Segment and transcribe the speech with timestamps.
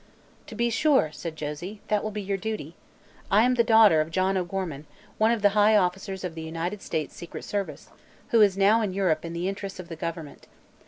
[0.47, 2.75] "To be sure," said Josie; "that will be your duty.
[3.29, 4.87] I am the daughter of John O'Gorman,
[5.19, 7.89] one of the high officers of the United States Secret Service,
[8.29, 10.47] who is now in Europe in the interests of the government.